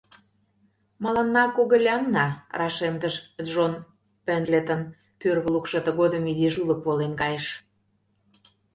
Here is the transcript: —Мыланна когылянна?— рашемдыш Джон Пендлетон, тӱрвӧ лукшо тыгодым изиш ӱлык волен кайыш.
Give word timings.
—Мыланна 1.03 1.43
когылянна?— 1.57 2.25
рашемдыш 2.59 3.15
Джон 3.45 3.73
Пендлетон, 4.25 4.81
тӱрвӧ 5.19 5.49
лукшо 5.55 5.79
тыгодым 5.85 6.23
изиш 6.31 6.55
ӱлык 6.61 6.79
волен 6.85 7.13
кайыш. 7.21 7.47